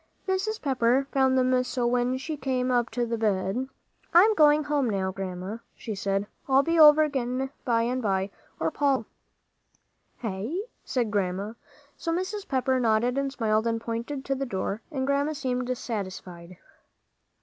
Mrs. 0.27 0.59
Pepper 0.59 1.05
found 1.11 1.37
them 1.37 1.63
so 1.63 1.85
when 1.85 2.17
she 2.17 2.35
came 2.35 2.71
up 2.71 2.89
to 2.89 3.05
the 3.05 3.19
bed. 3.19 3.67
"I'm 4.15 4.33
going 4.33 4.63
home 4.63 4.89
now, 4.89 5.11
Grandma," 5.11 5.57
she 5.75 5.93
said. 5.93 6.25
"I'll 6.49 6.63
be 6.63 6.79
over 6.79 7.03
again 7.03 7.51
by 7.65 7.83
and 7.83 8.01
by, 8.01 8.31
or 8.59 8.71
Polly 8.71 8.97
will." 8.97 9.05
"Hey?" 10.17 10.59
said 10.83 11.11
Grandma. 11.11 11.53
So 11.97 12.11
Mrs. 12.11 12.47
Pepper 12.47 12.79
nodded 12.79 13.15
and 13.15 13.31
smiled 13.31 13.67
and 13.67 13.79
pointed 13.79 14.25
to 14.25 14.33
the 14.33 14.43
door, 14.47 14.81
and 14.89 15.05
Grandma 15.05 15.33
seemed 15.33 15.77
satisfied. 15.77 16.57